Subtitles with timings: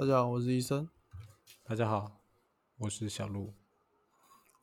[0.00, 0.88] 大家好，我是医生，
[1.62, 2.22] 大家好，
[2.78, 3.52] 我是小鹿。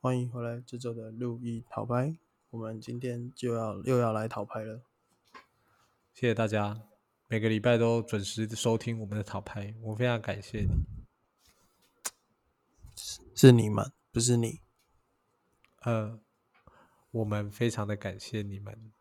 [0.00, 2.18] 欢迎回来这周的六一讨拍。
[2.50, 4.82] 我们今天就要又要来讨拍了，
[6.12, 6.82] 谢谢大家
[7.28, 10.70] 每个礼拜都准时收听我们的讨拍，我非常感谢你。
[13.36, 14.60] 是你们，不是你。
[15.82, 16.18] 呃，
[17.12, 18.92] 我们非常的感谢你们。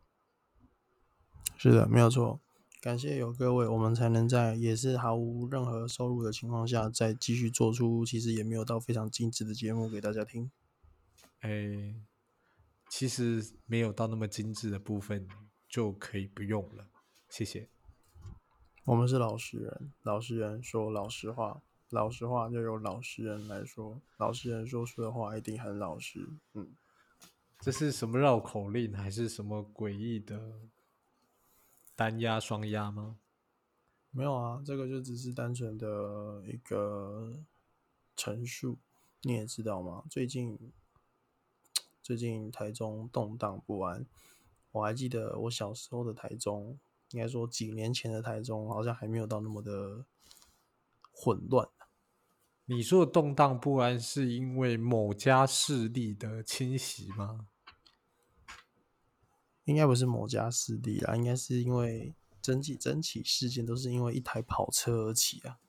[1.57, 2.39] 是的，没有错。
[2.79, 10.51] 感谢有各位，我们才能在也是毫无任何收入的情况下，再继续做出其实也没有到非常精致的节目给大家听。
[11.39, 11.95] 哎，
[12.87, 15.27] 其实没有到那么精致的部分
[15.67, 16.87] 就可以不用了，
[17.27, 17.67] 谢谢。
[18.85, 26.29] 我们是老实人，老实人说老实话，老实话就由老实人来说，老实人说出的话一定很老实。
[26.53, 26.69] 嗯，
[27.59, 30.39] 这是什么绕口令，还是什么诡异的？
[31.97, 33.17] 单压双压吗？
[34.11, 37.33] 没有啊，这个就只是单纯的一个
[38.15, 38.77] 陈述。
[39.23, 40.03] 你也知道吗？
[40.07, 40.71] 最近
[42.03, 44.05] 最近台中动荡不安。
[44.73, 46.77] 我还记得我小时候的台中，
[47.09, 50.05] 应该说几年前的台中，好像还没有到那么的
[51.11, 51.67] 混乱。
[52.65, 57.47] 你说的动荡不安，是因为某家势力的侵袭吗？
[59.67, 65.59] 应该不是某家势力啦，应该是因为整起整起事件都是因为一台跑车而起啊。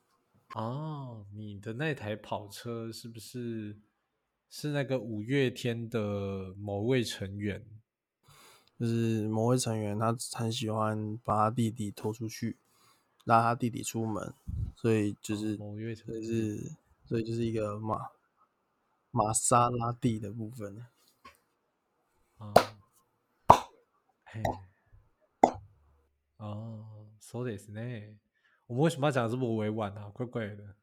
[0.53, 3.77] 哦，你的那台跑车是不是
[4.49, 7.65] 是那个五月天的某位成员？
[8.79, 12.55] 就是某位成员，他很喜欢把他弟弟拖出去，
[13.25, 14.33] 拉他弟弟出门，
[14.77, 16.71] 所以就是某月成，是
[17.03, 18.09] 所以就是一个玛
[19.11, 20.85] 玛莎拉蒂的部分。
[22.37, 22.53] 啊。
[24.28, 24.42] 嘿，
[26.38, 28.16] 哦，そうですね。
[28.66, 30.10] 我们为什么要讲这么委婉呢？
[30.10, 30.76] 怪怪的。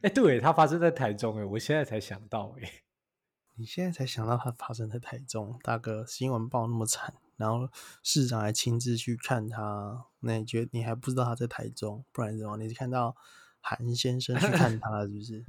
[0.00, 2.82] 哎，对，它发生在台中，哎，我现在才想到，哎，
[3.56, 7.68] 你现在才想到它发生在台中，大哥，新闻报那么惨，然后
[8.02, 12.04] 市长还亲自去看他，那你觉得你还不知道他在台中？
[12.12, 12.56] 不然怎么？
[12.56, 13.14] 你是看到
[13.60, 15.44] 韩先生去看他，是不是？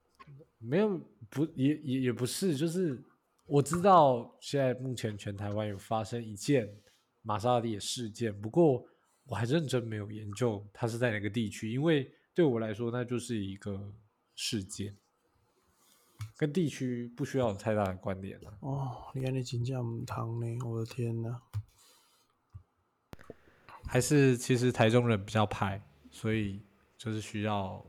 [0.59, 3.03] 没有，不，也也也不是，就是。
[3.46, 6.74] 我知道现在目前全台湾有发生一件
[7.20, 8.84] 玛莎拉蒂的事件，不过
[9.26, 13.92] 我还认真没有研究它是在哪个地区，因为对我来说那就是一个
[14.34, 14.96] 事件，
[16.36, 18.58] 跟地区不需要有太大的关联了。
[18.60, 20.64] 哦，你看你金价母汤呢？
[20.64, 21.40] 我的天哪！
[23.86, 26.62] 还是其实台中人比较派，所以
[26.96, 27.84] 就是需要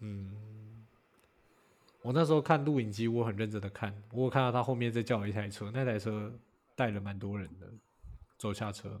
[0.00, 0.39] 嗯。
[2.02, 6.32] 我那时候看录影机，我很认真的看，我看到他后面在叫了一台车，那台车
[6.74, 7.70] 带了蛮多人的，
[8.38, 9.00] 走下车。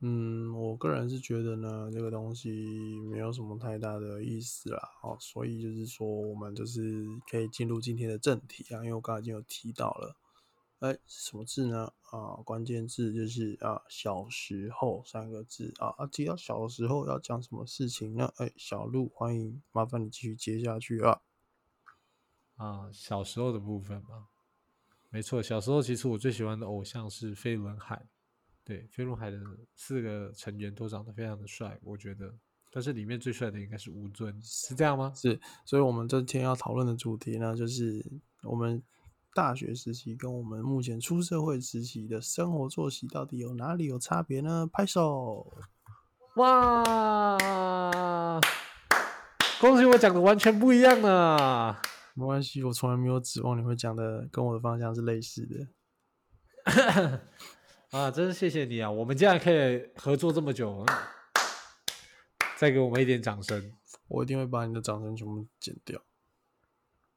[0.00, 10.14] 嗯，我个人是觉得呢，这个东西没有什么太大的意思啦，哦，所以就是说，我们就是可以进入今天的正题啊，因为我刚才已经有提到了，
[10.80, 11.92] 哎，什么字呢？
[12.12, 18.32] 啊，关键字就是啊，小时候三个字啊，啊，提到小时候要讲什么事情呢？
[18.36, 21.22] 哎，小鹿，欢迎，麻烦你继续接下去啊。
[22.56, 24.26] 啊，小时候的部分嘛，
[25.10, 28.02] 没错，小时候其实我最喜欢的偶像是飞轮海，
[28.64, 29.38] 对，飞轮海的
[29.74, 32.34] 四个成员都长得非常的帅，我觉得，
[32.72, 35.12] 但是里面最帅的应该是吴尊，是这样吗？
[35.14, 38.04] 是，所以我们这天要讨论的主题呢，就是
[38.42, 38.82] 我们
[39.34, 44.66] 大学时期跟我们目前出社会时期的生活作息到底有哪里有差别呢？
[44.72, 45.52] 拍手！
[46.36, 48.40] 哇，
[49.60, 51.80] 恭喜我讲的完全不一样啊！
[52.18, 55.68] 没关系，我从来没有指望你会讲的跟我的方向是类似的。
[57.92, 58.90] 啊，真是谢谢你啊！
[58.90, 60.82] 我们竟然可以合作这么久，
[62.56, 63.70] 再给我们一点掌声，
[64.08, 66.02] 我一定会把你的掌声全部剪掉。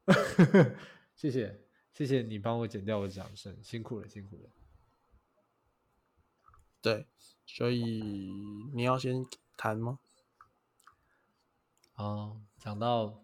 [1.15, 1.61] 谢谢，
[1.93, 4.49] 谢谢你帮我剪掉我的掌声，辛苦了，辛苦了。
[6.81, 7.07] 对，
[7.45, 8.03] 所以
[8.73, 9.25] 你要先
[9.55, 9.99] 谈吗？
[11.93, 13.23] 啊，讲到。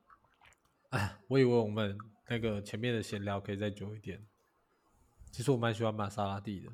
[0.95, 1.97] 哎，我以为我们
[2.29, 4.25] 那个前面的闲聊可以再久一点。
[5.29, 6.71] 其实我蛮喜欢玛莎拉蒂的。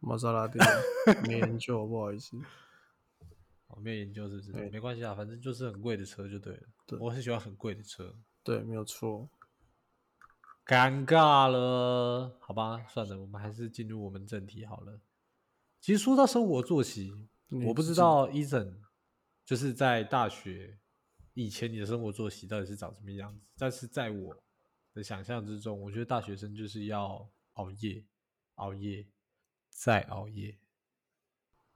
[0.00, 0.58] 玛莎拉蒂
[1.28, 2.36] 没研究，不好意思。
[3.68, 4.68] 我没有研究，是不是？
[4.70, 6.62] 没关系啊，反正就是很贵的车就对了。
[6.98, 8.12] 我很喜欢很贵的车。
[8.42, 9.30] 对，没有错。
[10.66, 14.98] 尴尬了，好吧，算了，我们还是进入我们正题好了。
[15.80, 17.14] 其实说到生活作息，
[17.66, 18.80] 我不知道伊森
[19.44, 20.76] 就是在大学。
[21.34, 23.40] 以前你的生活作息到底是长什么样子？
[23.58, 24.36] 但是在我
[24.92, 28.04] 的想象之中，我觉得大学生就是要熬夜、
[28.54, 29.06] 熬夜、
[29.68, 30.56] 再熬夜。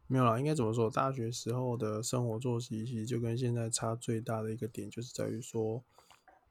[0.06, 0.88] 没有啦，应该怎么说？
[0.88, 5.84] 大学时候的生活作息其实就跟现在差最大的一个点，就是在于说，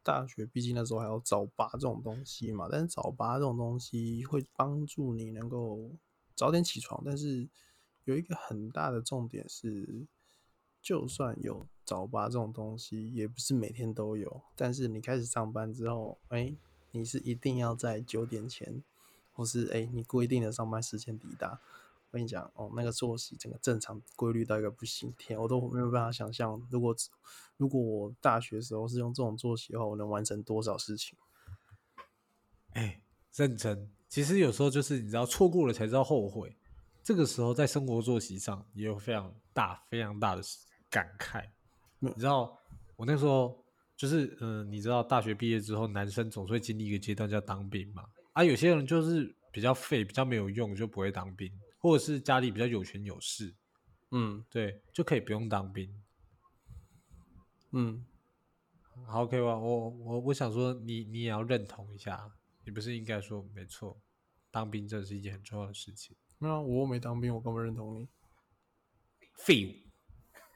[0.04, 2.68] 大学毕竟那时候还有早八这种东西嘛。
[2.70, 5.90] 但是早八这种东西会帮助你能够
[6.36, 7.50] 早点起床，但是
[8.04, 10.06] 有一个很大的重点是，
[10.88, 14.42] 就算有早八这种东西，也不是每天都有。
[14.56, 16.56] 但是你开始上班之后，哎、
[16.92, 18.82] 你是一定要在九点前，
[19.34, 21.60] 或是哎、你规定的上班时间抵达。
[22.06, 26.96] 我跟你讲哦，那个作息整个正常规律到一个不行，天，我都没有办法想象，如果
[27.58, 31.20] 如果我大学时候是用这种作息的话，我能完成多少事情？
[32.72, 33.02] 哎，
[33.36, 33.92] 认真。
[34.08, 36.56] 其实有时候就是你知道错过了才知道后悔。
[37.04, 41.44] 这个时候在生活作息上也有非常大、非常大的事感慨。
[42.02, 42.58] 嗯你知道
[42.96, 43.64] 我那时候
[43.96, 48.06] 就是嗯、呃你知道大学毕业之后，男生总是会经历一个阶段叫当兵嘛。
[48.34, 53.56] 啊，有些人就是比较废、比较没有用，就不会当兵，或者是家里比较有权有势，
[54.12, 55.92] 嗯对，就可以不用当兵。
[57.72, 58.06] 嗯，
[59.08, 59.58] 好，OK 吧？
[59.58, 62.32] 我我我想说你，你也要认同一下，
[62.64, 64.00] 你不是应该说没错，
[64.52, 66.16] 当兵真的是一件很重要的事情。
[66.38, 68.08] 没有啊，我又没当兵，我根本认同你。
[69.36, 69.87] 废物。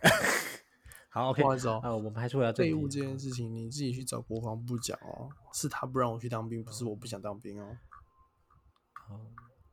[1.10, 7.78] 好，OK，不好意思哦啊，我们还是回到废物这件事情，你自己去找国防部讲哦，是他不让我去当兵，不是我不想当兵哦。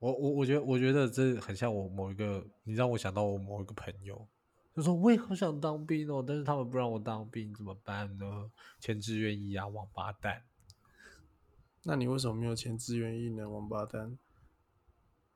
[0.00, 4.26] 我我我觉得我觉得这很像我某一个，你让我想到我某一个朋友，
[4.74, 8.50] 就说我也好想当兵哦，但是他们不让我当兵，怎么办呢？
[8.80, 10.42] 签志愿役啊，王八蛋！
[11.84, 14.18] 那你为什么没有签志愿役呢，王八蛋？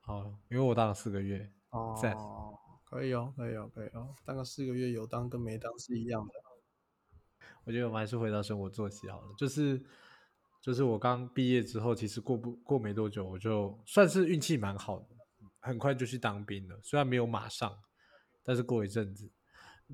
[0.05, 1.49] 哦，因为我当了四个月，
[2.01, 2.57] 赞哦，
[2.93, 6.33] 可以哦，可以哦，可以哦，当个四个月有当跟没当是一样的。
[7.65, 9.83] 我觉得我们还是回到生活作息好了，就是
[10.61, 15.07] 就是我刚毕业之后，其实过不过没多久，我就算是运气蛮好的，
[15.59, 16.79] 很快就去当兵了。
[16.83, 17.75] 虽然没有马上，
[18.43, 19.31] 但是过一阵子，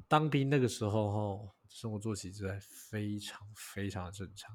[0.08, 2.60] 当兵那个时候吼，生活作息实在
[2.92, 4.54] 非常非常正常。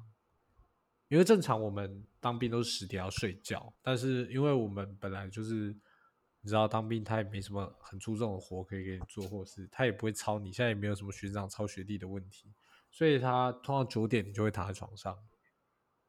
[1.07, 5.75] 因为正常我们当兵都是十点要睡觉，但是因为我们本来就是
[6.45, 12.53] 你知道当兵他也没什么很出众的活可以给你做，或是他也不会抄你，现在也没有什么学长抄学弟的问题，
[12.91, 15.17] 所以他通常九点你就会躺在床上，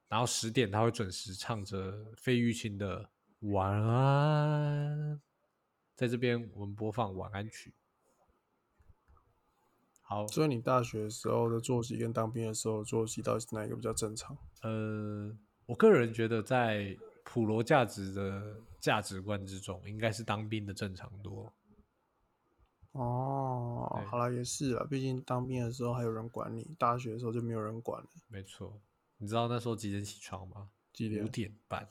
[0.08, 3.08] 然后十点他会准时唱着费玉清的
[3.40, 5.22] 晚安，
[5.94, 7.72] 在这边我们播放晚安曲。
[10.02, 14.36] 好，所以你大学时候的作息跟当兵的时候的作息，到底是哪一个比较正常？
[14.60, 15.34] 呃，
[15.64, 16.94] 我个人觉得在
[17.28, 21.52] 普罗价值的价值观之中，应该是当兵的正常多。
[22.92, 28.08] 哦，好了，也是啊，毕竟当兵的时候还有人管你，大学的时候就没有人管了。
[28.28, 28.80] 没错，
[29.18, 30.70] 你知道那时候几点起床吗？
[30.92, 31.82] 几点五点半，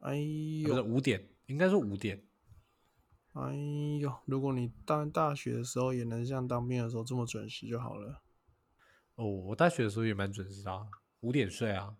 [0.00, 2.24] 哎啊不是呦，五点，应该说五点。
[3.34, 3.54] 哎
[4.00, 8.22] 呦，如果你当大学的时候也能像当兵的时候这么准时就好了。
[9.14, 10.88] 哦，我大学的时候也蛮准时的、啊，
[11.20, 11.96] 五点睡啊。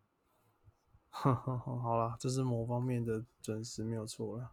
[1.20, 4.52] 好啦，这是某方面的准时没有错了。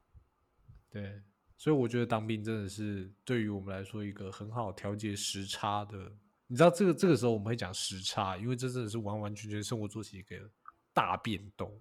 [0.89, 1.21] 对，
[1.55, 6.11] 所以我觉得当兵真的是对于我们来说一个很好调节时差的。
[6.47, 10.49] 你知道这个这个时候我们会讲时差，因为这真的是完完全全生活作息一个
[10.93, 11.71] 大变动，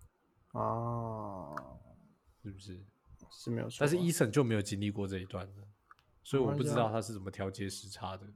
[0.52, 1.54] 啊，
[2.42, 2.84] 是不是？
[3.30, 3.78] 是没有错啊。
[3.80, 5.62] 但是伊森就没有经历过这一段的，
[6.22, 8.26] 所以我不知道他是怎么调节时差的。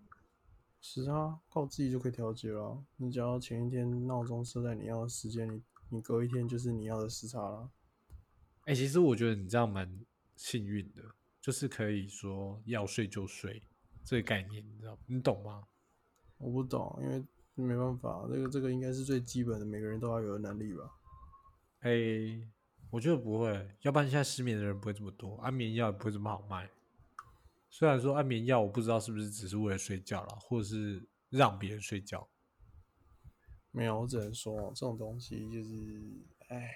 [0.81, 2.83] 时差，靠自己就可以调节了。
[2.97, 7.71] 你只要前一天闹钟设在你要的时间，你你隔一天就是你要的时差了。
[8.65, 10.01] 哎、其实我觉得你这样蛮
[10.37, 11.03] 幸运的，
[11.41, 13.63] 就是可以说要睡就睡
[14.05, 15.67] 这个概念，你知道你懂吗？
[16.39, 20.91] 我不懂，因为没办法，这个这个应该是最基本的，每个人都要有的能力吧。
[21.81, 21.91] 哎、
[22.91, 26.71] 我觉得不会，要不然现在失眠的人不会这么多，安眠药也不会这么好卖。
[27.69, 32.29] 虽然说安眠药，我不知道是不是只是为了睡觉了，或者是让别人睡觉。
[33.73, 36.13] 没有，我只能说这种东西就是，
[36.49, 36.75] 哎，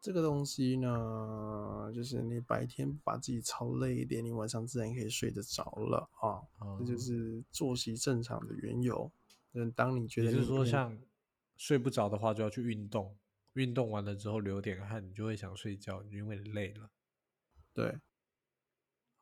[0.00, 6.46] 这个东西呢，就是你白天把自己操累一点，你晚上自然可以睡得着了啊。
[6.78, 9.10] 这就嗯是作息正常的缘由。
[9.54, 10.96] 嗯，当你觉得也就是说，像
[11.56, 13.18] 睡不着的话，就要去运动，
[13.54, 16.88] 运动完了之后流点汗，你就会想睡觉，因为累了。
[17.74, 17.98] 对，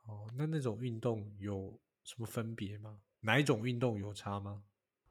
[0.03, 3.01] 哦，那那种运动有什么分别吗？
[3.21, 4.65] 哪一种运动有差吗？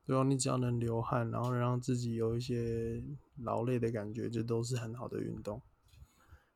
[0.05, 3.01] 对啊，你只要能流汗，然后能让自己有一些
[3.38, 5.62] 劳累的感觉，这都是很好的运动。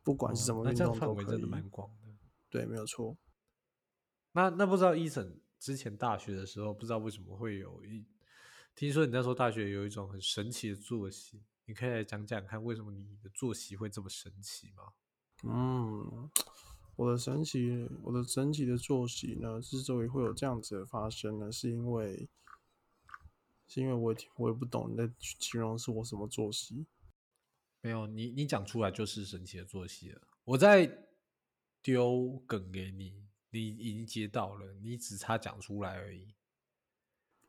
[0.04, 1.48] 不管是什么运动都可以范围真的。
[1.48, 2.08] 蛮广的。
[2.50, 3.18] 对，没有错。
[4.32, 8.06] 那那不知道医生之前大学的时候，不知道为什么会有一，
[8.75, 14.84] 听说你那时候大学有一种很神奇的作息，你可以来讲讲看，为什么你的作息会这么神奇吗？
[15.44, 16.30] 嗯，
[16.96, 22.30] 我的神奇，我的神奇的作息呢，之所以会有这样子的发生呢，是因为，
[23.68, 26.86] 是因为我也我也不懂你在形容是我什么作息。
[27.82, 30.22] 没有你，你讲出来就是神奇的作息了。
[30.44, 31.06] 我在
[31.82, 36.34] 丢梗给你，你已经接到了，你只差讲出来而已。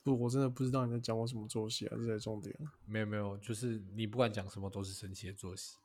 [0.02, 2.54] 不，我真的不知道你在讲我什么作息啊，这才重点。
[2.84, 5.76] 没有没有，就是你不管讲什么都是神奇的作息。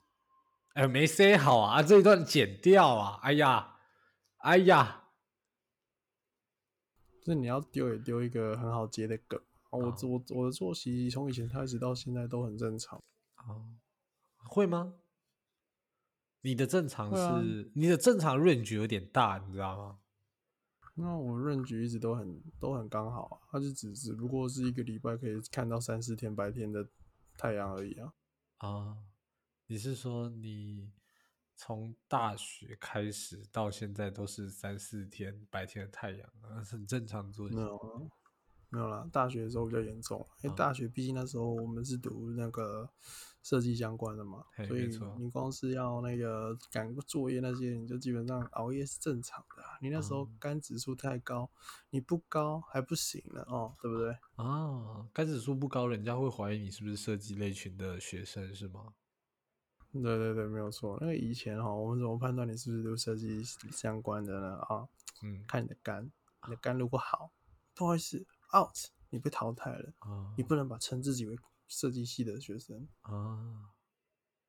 [0.74, 3.20] 哎，没 say 好啊，这一段剪掉啊！
[3.22, 3.78] 哎呀，
[4.38, 5.10] 哎呀，
[7.22, 9.42] 就是你要丢也丢一个很好接的梗。
[9.78, 13.02] 我我我的作息从以前开始到现在都很正常。
[13.46, 13.76] 哦。
[14.46, 14.96] 会吗？
[16.42, 20.00] 你的正常是你的正常 range 有点大，你知道吗？
[20.96, 26.88] 那我 range 一直都很都很刚好啊，它就只只不过是一个礼拜可以看到三四天白天的
[27.38, 28.14] 太阳而已啊。
[28.58, 28.98] 啊，
[29.68, 30.92] 你是说你
[31.56, 37.56] 从大学开始到现在都是三四天白天的太阳啊， 很正常作息。
[38.74, 42.90] 没有啦，大学的时候比较严重，因为大学毕竟那时候我们是读那个
[43.44, 44.88] 设计相关的嘛，所以
[45.20, 49.64] 你光是要那个赶作业那些，你就基本上熬夜是正常的。
[49.80, 51.48] 你那时候肝指数太高，
[51.92, 54.18] 你不高还不行了哦，对不对？
[54.38, 58.96] 啊，肝指数不高，人家会怀疑你是不是设计类群的学生，是吗？
[59.92, 60.98] 对对对，没有错。
[61.02, 64.56] 因为以前哈，我们怎么判断你是不是读设计相关的呢？
[64.62, 64.88] 啊，
[65.22, 66.12] 嗯，看你的肝，
[66.48, 67.32] 你的肝如果好，
[67.76, 68.26] 不好意思。
[68.58, 68.76] out，
[69.10, 70.34] 你被淘汰了啊！
[70.38, 73.72] 你不能把称自己为设计系的学生啊？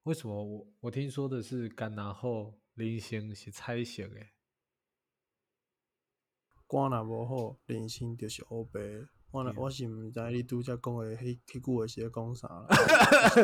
[0.04, 0.44] 为什么？
[0.44, 4.20] 我我听说的是干拿后零星是彩色的，
[6.68, 8.80] 肝若无好，零星就是黑白。
[9.30, 12.68] 我我是毋知你拄则讲的迄迄句话是在讲啥啦？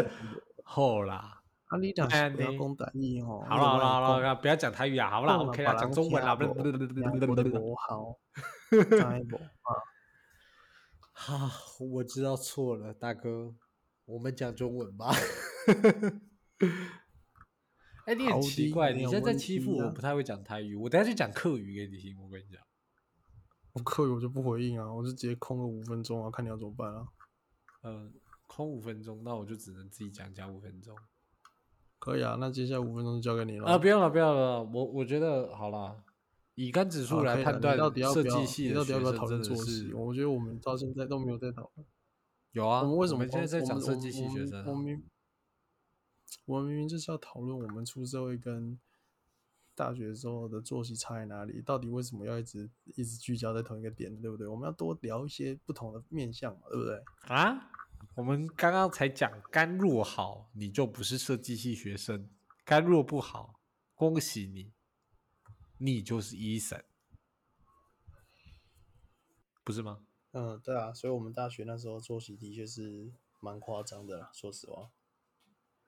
[0.62, 3.40] 好啦，啊你讲不要讲台语吼。
[3.40, 6.36] 好了好了好了，不要讲台语啊，好了，OK 啦，讲中文啦。
[6.36, 6.54] 不好，
[8.70, 9.74] 知无啊？
[11.20, 13.54] 哈，我知道错了，大哥，
[14.06, 15.12] 我们讲中文吧。
[18.06, 20.74] 哎，你很奇怪，你现在在欺负我，不太会讲台语。
[20.74, 22.18] 我等下去讲客语给你听。
[22.18, 22.58] 我跟你讲，
[23.74, 27.06] 我客语我就不回应啊，我就直接空个五分钟啊，看你要怎么办啊。
[27.82, 28.14] 嗯，
[28.46, 30.96] 空五分钟，那我就只能自己讲讲五分钟。
[31.98, 33.66] 可以啊，那接下来五分钟就交给你了。
[33.66, 36.02] 啊，不要了，不要了，我我觉得好了。
[36.60, 37.74] 以肝指数来判断
[38.12, 41.86] 设计系的学生真的是，我觉得我们到现在都没有在讨论。
[42.52, 44.62] 有啊，我们为什么现在在讲设计系学生？
[44.66, 45.02] 我明，
[46.44, 48.78] 我们明明就是要讨论我们出社会跟
[49.74, 54.46] 大学时候的作息差在哪里，到底为什么要一直一直聚焦在同一个点，对不对？
[54.46, 57.02] 我们要多聊一些不同的面向嘛，对不对？
[57.28, 57.70] 啊，
[58.16, 62.28] 我们刚刚才讲肝弱好，你就不是设计系学生；
[62.66, 63.62] 肝弱不好，
[63.94, 64.70] 恭喜你。
[65.82, 66.84] 你就是医生，
[69.64, 70.04] 不是吗？
[70.32, 73.10] 嗯，对啊，所以我们大学那时候作息的确是
[73.40, 74.90] 蛮夸张的啦，说实话。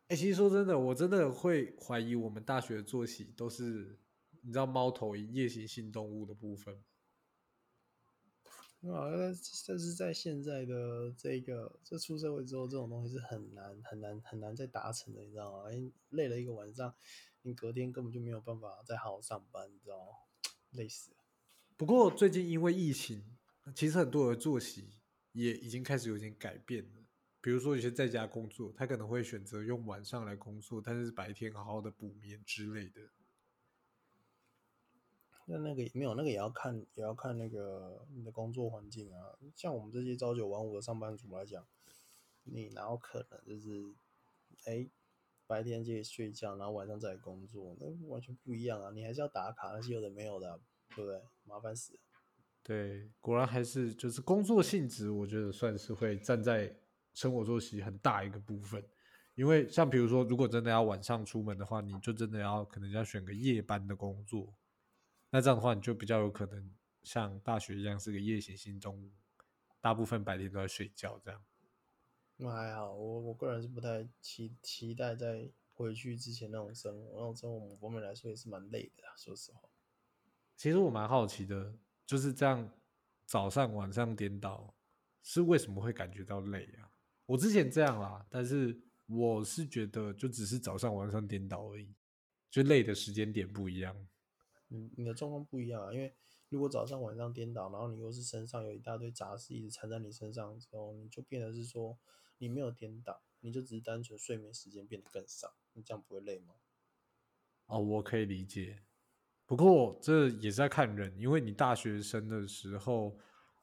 [0.09, 3.99] 哎，其实说真的，我真的会怀疑我们大学的作息都是，
[4.41, 6.83] 你知道猫头鹰夜行性动物的部分。
[8.81, 9.13] 啊，
[9.69, 15.71] 但是在现在的这个这出社会之后，这种东西是很难很难很难再达成的，你知道吗？
[15.71, 16.95] 因为累了一个晚上。
[17.43, 20.13] 你隔天根本就没有办法再好好上班，你知道吗？
[20.71, 21.19] 累死了。
[21.77, 23.37] 不过最近因为疫情，
[23.75, 25.01] 其实很多的作息
[25.33, 27.03] 也已经开始有点改变了。
[27.41, 33.11] 比如说有些在家工作，他可能会选择用晚上来工作，但是白天好好的补眠之类的。
[35.47, 39.37] 那那个没有，那个也要看，也要看那个你的工作环境啊。
[39.57, 41.67] 像我们这些朝九晚五的上班族来讲，
[42.45, 43.93] 你哪有可能就是，
[44.67, 44.89] 哎？
[45.53, 48.91] 白天就睡觉，然后晚上再来工作，那完全不一样啊！
[48.91, 50.59] 你还是要打卡，那些有的没有的，
[50.97, 51.21] 对不对？
[51.45, 51.99] 麻烦死了。
[52.63, 56.75] 对，果然还是就是工作性质，我觉得算是会站在
[57.13, 58.83] 生活作息很大一个部分。
[59.35, 64.55] 因为像比如说，如果真的要晚上出门的话，你就真的要可能要选个夜班的工作，
[65.29, 69.11] 那这样的话你就比较有可能像大学一样是个夜行性动物，
[69.83, 71.45] 大部分白天都在睡觉这样。
[72.43, 79.61] 那还好，我我个人是不太期期待在回去之前那种生活，那种生活某方面来说也是蛮累的，说实话。
[80.57, 81.73] 其实我蛮好奇的，
[82.05, 82.69] 就是这样
[83.25, 84.75] 早上晚上颠倒，
[85.23, 86.91] 是为什么会感觉到累啊？
[87.27, 91.95] 我之前这样啦，但是我是觉得就只是早上晚上颠倒而已，
[92.51, 94.09] 就累的时间点不一样。
[94.71, 96.13] 嗯，你的状况不一样啊，因为。
[96.49, 101.99] 如果早上晚上颠倒，然后你又是身上有一大堆杂事一直缠在你身上之后，你就变得是说
[102.43, 106.57] 你没有颠倒，你就只是单纯睡眠时间变得更少，你这样不会累吗？
[107.67, 108.83] 哦，我可以理解。
[109.47, 113.17] 不不过这也是在看人，因为你大学生的时候，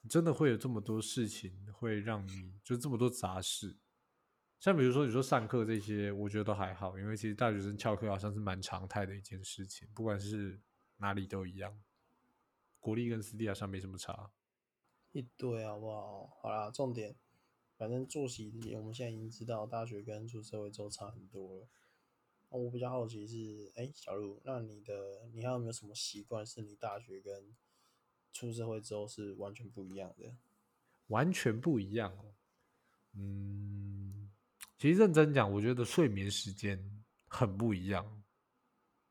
[0.07, 3.75] 真的会有这么多事情会让你就这么多杂事。
[4.61, 10.61] 像比如说你说上课这些，我觉得都还好，因为其实大学生翘课好像是蛮常态的一件事情，不管是
[10.97, 11.77] 哪里都一样。
[12.79, 14.31] 国立跟私立好像没什么差。
[15.11, 16.27] 一堆好不好？
[16.41, 17.15] 好啦，重点，
[17.79, 21.67] 反正作息我们现在已经知道，大学跟出社会之后差很多了。
[22.49, 27.55] 我比较好奇是，哎，小鹿，那你的你还有没有什么习惯是你大学跟
[28.33, 30.35] 出社会之后是完全不一样的？
[31.07, 32.35] 完全不一样哦。
[33.13, 34.29] 嗯，
[34.77, 36.77] 其实认真讲，我觉得睡眠时间
[37.29, 38.21] 很不一样。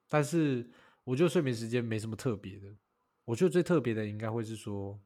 [0.08, 0.70] 但是
[1.04, 2.76] 我觉得睡眠时间没什么特别的。
[3.24, 5.00] 我觉得最特别的应该会是说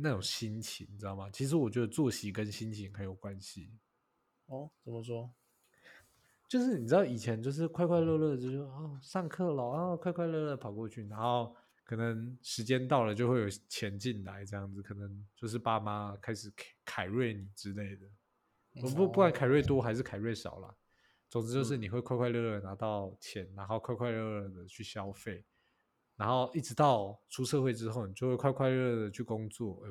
[0.00, 1.28] 那种心情，你知道吗？
[1.30, 3.70] 其实我觉得作息跟心情很有关系。
[4.46, 5.30] 哦，怎么说？
[6.48, 18.06] 就是你知道以前就是快快乐乐，就是哦上课了啊，快快乐乐跑过去，然后可能时间到了就会有钱进来，这样子可能就是爸妈开始凯凯瑞你之类的。
[18.82, 20.74] 我不不管凯瑞多还是凯瑞少了，
[21.28, 25.44] 总之就是你会快快乐乐拿到钱，然后快快乐乐的去消费。
[26.18, 29.82] 然后一直到出社会之后，你就会快快乐乐的去工作。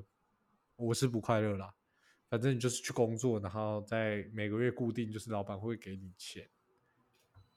[0.75, 1.74] 我是不快乐啦，
[2.29, 6.48] 反正你就是去工作，然后在每个月固定就是老板会给你钱。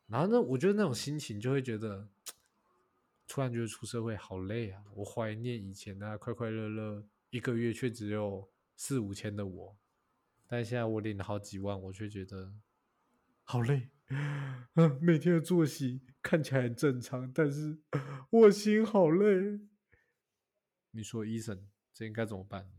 [0.07, 2.09] 然后呢，我觉得那种心情就会觉得，
[3.27, 4.83] 突然觉得出社会好累啊！
[4.95, 9.77] 我怀念以前那快快乐乐，一个月却只有四五千的我，
[10.47, 12.55] 但现在我领了好几万，我却觉得
[13.45, 13.91] 好累。
[14.75, 17.81] 嗯，每天的作息看起来很正常，但是
[18.31, 19.61] 我心好累。
[20.91, 22.71] 你说，医生，这应该怎么办？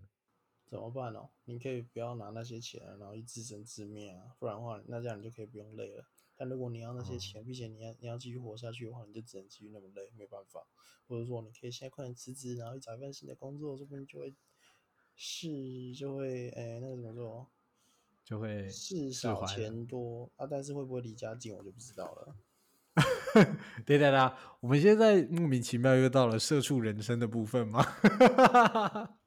[0.68, 1.30] 怎么办哦？
[1.46, 6.06] 你可以不要拿那些钱，然后去自生自灭啊，不然的话，那这样你就可以不用累了。
[6.36, 10.68] 但如果你要那些钱，并且你要你要继续活下去的话，你就只能继续那么累，没办法。
[11.08, 14.34] 或者说，你可以现在快点辞职，然后去找一份新的工作，说不定就会
[15.16, 17.52] 是就会哎，那个怎么做？
[18.24, 22.36] 就会事少钱多啊，但是会不会离家近，我就不知道了。
[23.86, 27.82] 对对啦，我们现在莫名其妙又到了社畜人生的部分吗？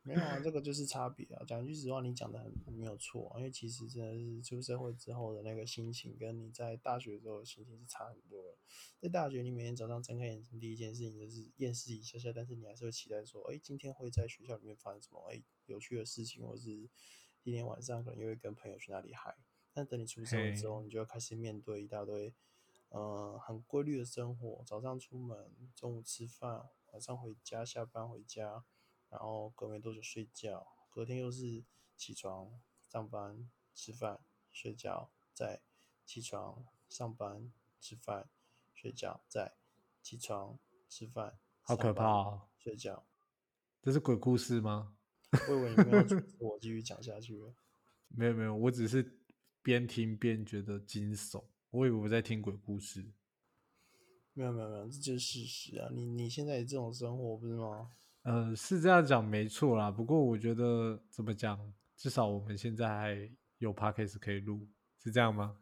[0.03, 1.43] 没有啊，这个就是差别啊。
[1.47, 8.59] 讲句实话，你讲的很没有错，因为其实真的是出社会之后的那个心情，跟你在大学时候的心情是差很多的。
[9.01, 15.27] 在大学，你每天早上睁开眼睛，第一件事情就是厌世一下下，但是你还是会期待说，哎，今天会在学校里面发生什么？
[15.33, 16.91] 哎，有趣的事情，或是。
[17.45, 19.37] 今天晚上可能又会跟朋友去那里嗨，
[19.71, 22.33] 但等你出社会之后，你就要开始面对一大堆，
[22.89, 24.65] 呃，很规律的生活。
[24.65, 28.65] 早上出门，中午吃饭，晚上回家，下班回家，
[29.11, 31.63] 然后隔没多久睡觉，隔天又是
[31.99, 35.61] 起床上班吃饭睡觉，再
[36.07, 38.31] 起床上班吃饭
[38.73, 39.53] 睡觉，再
[40.03, 42.49] 起床吃饭，好可怕哦！
[42.57, 43.05] 睡觉，
[43.83, 44.97] 这是鬼故事吗？
[45.49, 47.55] 我以为你没有阻止我继续讲下去了。
[48.17, 49.19] 没有没有，我只是
[49.63, 51.45] 边听边觉得惊悚。
[51.71, 53.13] 我以为我在听鬼故事。
[54.33, 55.89] 没有没有没有，这就是事实啊！
[55.93, 57.91] 你你现在这种生活不是吗？
[58.23, 59.91] 呃，是这样讲没错啦。
[59.91, 64.69] 不过我觉得怎么讲，至少我们现在还有 podcast 可以录，
[65.03, 65.59] 是这样吗？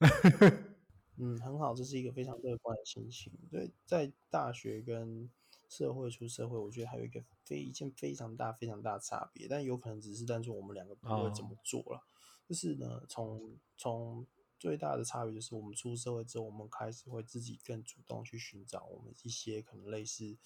[1.20, 3.32] 嗯，很好，这是一个非常乐观的心情。
[3.50, 5.30] 对，在大学跟。
[5.68, 12.02] 社会出社会，我觉得还有一个非一件非常大非常大的差别，但有可能只是单纯我们两个不会怎么做了。
[12.48, 14.26] 就是呢，从从
[14.58, 20.36] 最大的差别就是，我们出社会之后，我们开始会自己更主动去寻找我们一些可能类似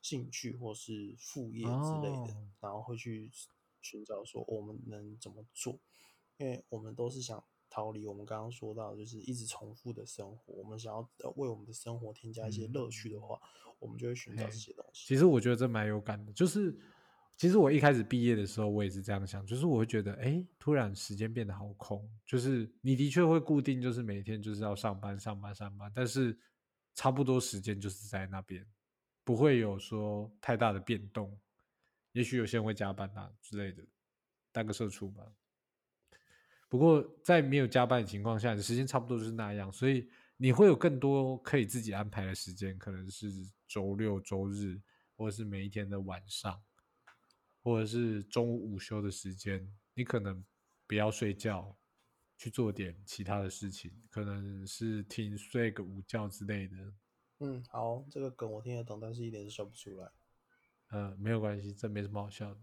[0.00, 3.30] 兴趣或是副业之类的，然后会去
[3.80, 5.78] 寻找说我们能怎么做，
[6.38, 7.44] 因为我们都是想。
[7.70, 10.52] 逃离我们刚刚说到，就是一直重复的生活。
[10.54, 13.40] 我们想要为我们的生活添加一些乐趣的话，
[13.78, 15.06] 我们就会寻找这些东西。
[15.06, 16.76] 其实我觉得这蛮有感的，就是
[17.36, 22.06] 其实我一开始毕业的时候，我也是这样想，就是我会觉得，哎，突然时间变得好空。
[22.26, 26.38] 就是你的确会固定，就是每天就是要上班、上班、上班，但是
[26.94, 28.66] 差不多时间就是在那边，
[29.24, 31.34] 不会有说太大的变动。
[32.12, 33.82] 也许有些人会加班啊之类的，
[34.50, 35.24] 当个社畜吧。
[36.70, 43.28] 不过，在没有加班的情况下，你时间差不多就是那样，所以你会有更多可以自己安排的时间，可能是
[43.66, 44.80] 周六、周日，
[45.16, 46.62] 或者是每一天的晚上，
[47.64, 50.44] 或者是中午午休的时间，你可能
[50.86, 51.76] 不要睡觉，
[52.38, 56.76] 去做点其他的事情，可能是听睡个午觉之类的。
[57.40, 60.08] 嗯，好，这个梗我听得懂，但是一点都笑不出来。
[60.90, 62.60] 呃，没有关系，这没什么好笑的。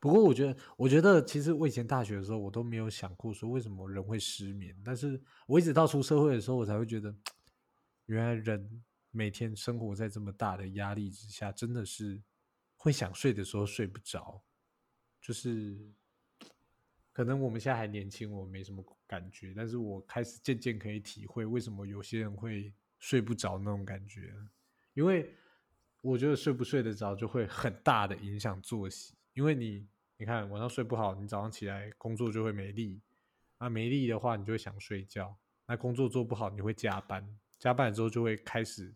[0.00, 4.76] 不过我觉得，我觉得其实我以前大学的时候，我都没有想过说为什么人会失眠。
[4.84, 7.14] 但是我一直到出社会的时候，我才会觉得，
[8.06, 12.22] 原来人每天生活在这么大的压力之下，真的是
[12.76, 14.40] 会想睡的时候睡不着，
[15.20, 15.76] 就是
[17.12, 24.32] 可能我们现在还年轻，我没什么感觉，但是我开始渐渐可以体会为什么有些人会睡不着那种感觉，
[24.94, 25.34] 因为
[26.00, 33.00] 我觉得睡不睡得着就会很大的影响作息，因为你你看晚上睡不好，你早上起来工作就会没力，
[33.60, 38.92] 那没力的话，你就会想睡觉，那工作做不好，你会加班，加班之后就会开始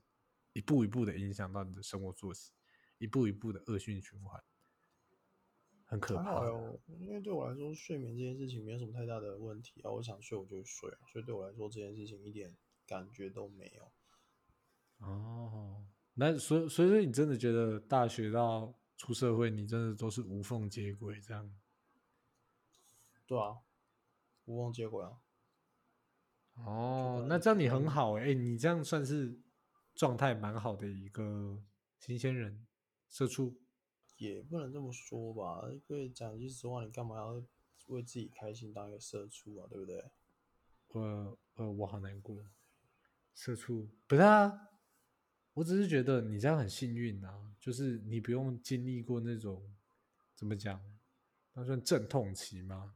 [0.52, 2.50] 一步一步的影响到你的生活作息，
[2.98, 4.42] 一步一步的恶性循环，
[5.84, 6.30] 很可怕的。
[6.40, 9.92] 好哟，因为对我来说，睡眠这件事情没有什么太大的问题啊。
[9.92, 12.52] 我想睡我就睡啊，所以对我来说这件事情一点
[12.84, 13.92] 感觉都没有。
[15.06, 21.52] 哦，那所以所以说你真的觉得大学到出社会，你真的都是无缝接轨这样？
[23.26, 23.58] 对啊，
[24.44, 25.20] 无缝接轨啊。
[26.54, 29.40] 哦，那这样你很好哎、欸你这样算是
[29.96, 31.60] 状态蛮好的一个
[31.98, 32.64] 新鲜人，
[33.08, 33.58] 社畜。
[34.18, 37.42] 也不能这么说吧，因为讲句实话，你干嘛要
[37.88, 39.66] 为自己开心当一个社畜啊？
[39.68, 40.12] 对不对？
[40.90, 42.40] 呃呃，我好难过，
[43.34, 44.68] 社畜不是啊，
[45.54, 49.62] 我只是觉得你这样很幸运啊，就是你不用经历过那种
[50.34, 50.80] 怎么讲，
[51.52, 52.94] 那算阵痛期吗？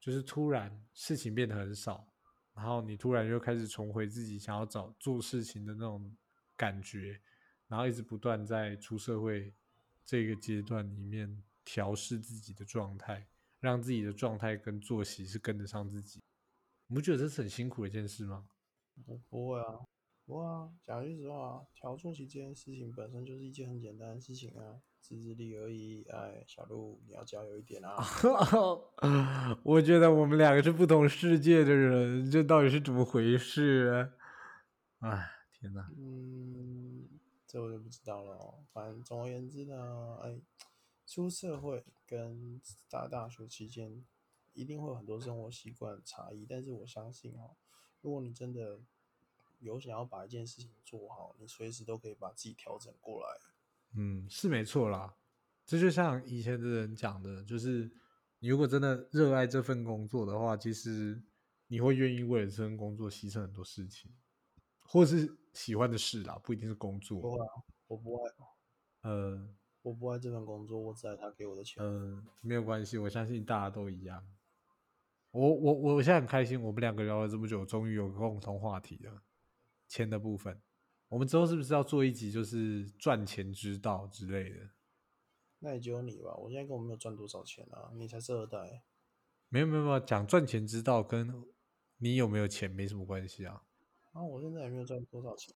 [0.00, 2.06] 就是突然事情变得很少，
[2.54, 6.16] 然后你突然又开始重回自己想要找做事情的那种
[6.56, 7.20] 感觉，
[7.66, 9.52] 然后一直不断在出社会
[10.04, 13.26] 这个阶段里面调试自己的状态，
[13.58, 16.22] 让自己的状态跟作息是跟得上自己。
[16.86, 18.48] 你不觉得这是很辛苦的一件事吗？
[19.06, 19.80] 我不会啊，
[20.26, 20.68] 不会啊。
[20.84, 26.02] 讲句实话，调作息这件事情本身就是一件很简单的事情啊，自制力而已。
[26.10, 27.96] 哎，小鹿，你要加油一点啊！
[29.62, 34.12] 我觉得我们两个是不同世界的人，这到底是怎么回事？
[34.98, 35.88] 哎，天哪！
[35.96, 37.08] 嗯，
[37.46, 38.64] 这我就不知道了哦。
[38.72, 40.40] 反正总而言之呢，哎，
[41.06, 42.60] 出社会跟
[42.90, 44.04] 大大学期间
[44.54, 47.54] 一定会有很多生活习惯差异，但是我相信哦，
[48.00, 48.80] 如果你真的
[49.58, 53.28] 有想要把一件事情做好，你随时都可以把自己调整过来。
[53.94, 55.16] 嗯，是没错啦。
[55.64, 57.90] 这就像以前的人讲的，就是
[58.38, 61.20] 你如果真的热爱这份工作的话，其实
[61.66, 64.14] 你会愿意为了这份工作牺牲很多事情，
[64.80, 67.20] 或是喜欢的事啦，不一定是工作。
[67.20, 67.48] 不会啊，
[67.88, 68.32] 我不爱，
[69.02, 69.48] 呃
[69.82, 71.82] 我不爱这份工作，我只爱他给我的钱。
[71.82, 74.24] 呃，没有关系，我相信大家都一样。
[75.30, 79.22] 我我我现在很开心，我们两个聊了这么久，终于有个共同话题了，
[79.88, 80.60] 钱的部分。
[81.08, 84.70] 我们之后是不是要做一集，就是赚钱之道之类的？
[85.60, 88.82] 那也只有你吧，我现在根本没有赚多少钱啊，你才是二代。
[89.48, 91.44] 没有没有没有，讲赚钱之道跟
[91.98, 93.62] 你有没有钱没什么关系啊。
[94.12, 95.54] 啊，我现在也没有赚多少钱。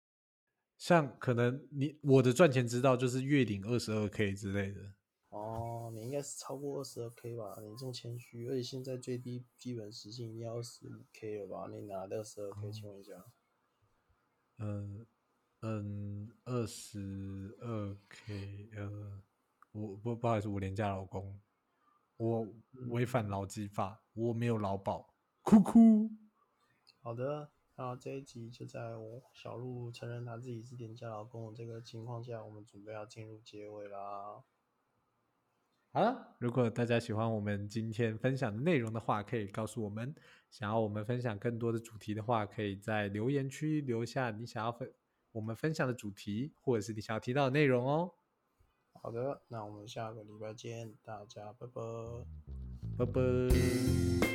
[0.78, 4.80] 像可能你我的赚钱之道就是月领二十二 k 之类的。
[5.28, 7.58] 哦，你应该是超过二十二 k 吧？
[7.60, 11.68] 你这么谦虚，而且现在最低基本时薪已经要二十五 k 了吧？
[11.70, 12.72] 你哪来的二十二 k？
[12.72, 13.12] 请问一下。
[14.60, 15.06] 嗯
[15.62, 19.22] 嗯，二十二 k，呃，
[19.72, 21.40] 我不不好意思，我廉价老公，
[22.16, 22.46] 我
[22.88, 26.10] 违反劳基法，我没有劳保，哭哭。
[27.02, 34.44] 好的，那这一集就在我小鹿承认他自己是廉价劳工的这个情况下，我们准备要进入结尾啦。
[35.92, 40.14] 好了，如果大家喜欢我们今天分享的内容的话，可以告诉我们。
[40.48, 44.92] 想要我们分享更多的主题的话，可以在留言区留下你想要分
[45.32, 48.12] 我们分享的主题，或者是你想要提到的内容哦。
[49.02, 51.82] 好的，那我们下个礼拜见，大家拜拜。
[52.96, 54.29] 拜拜。